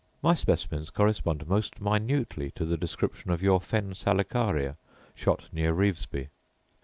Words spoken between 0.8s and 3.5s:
correspond most minutely to the description of